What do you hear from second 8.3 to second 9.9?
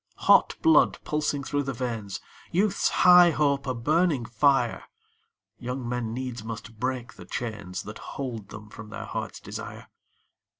them from their hearts' desire.